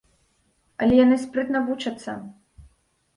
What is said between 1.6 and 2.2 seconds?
вучацца.